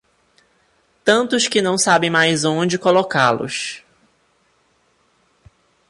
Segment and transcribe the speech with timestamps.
[1.05, 3.83] Tantos que não sabem mais onde colocá-los.